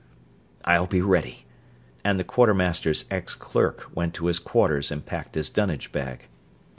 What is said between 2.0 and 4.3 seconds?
and the Quartermaster's ex clerk went to